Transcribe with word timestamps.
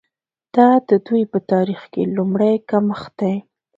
دا 0.55 0.69
د 0.89 0.91
دوی 1.07 1.23
په 1.31 1.39
تاریخ 1.51 1.81
کې 1.93 2.01
لومړی 2.17 2.53
کمښت 2.69 3.11
دی. 3.19 3.35